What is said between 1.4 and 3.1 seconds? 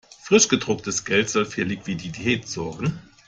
für Liquidität sorgen.